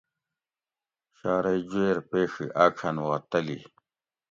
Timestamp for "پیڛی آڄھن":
2.09-2.95